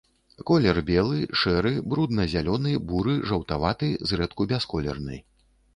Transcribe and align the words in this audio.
Колер 0.51 0.79
белы, 0.87 1.19
шэры, 1.41 1.73
брудна-зялёны, 1.95 2.73
буры, 2.93 3.15
жаўтаваты, 3.33 3.95
зрэдку 4.13 4.51
бясколерны. 4.55 5.27